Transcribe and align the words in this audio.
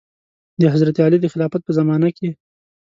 د 0.61 0.63
حضرت 0.73 0.95
علي 1.05 1.17
د 1.21 1.27
خلافت 1.33 1.61
په 1.65 1.71
زمانه 1.79 2.09
کې. 2.17 2.29